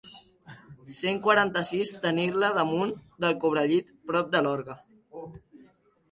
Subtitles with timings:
[0.99, 2.93] Cent quaranta-sis tenir-la damunt
[3.25, 4.79] del cobrellit, prop de l'orgue.